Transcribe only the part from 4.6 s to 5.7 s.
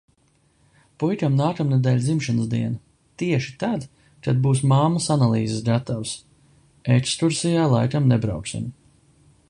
mammas analīzes